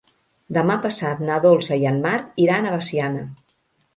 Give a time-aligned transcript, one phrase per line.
[0.55, 3.21] Demà passat na Dolça i en Marc iran a Veciana.